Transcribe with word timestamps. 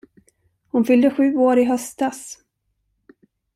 Hon 0.71 0.83
fyllde 0.91 1.11
sju 1.17 1.27
år 1.45 1.57
i 1.63 1.67
höstas. 1.73 2.25